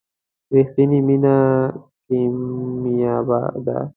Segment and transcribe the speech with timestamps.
[0.53, 1.35] رښتینې مینه
[2.05, 3.77] کمیابه ده.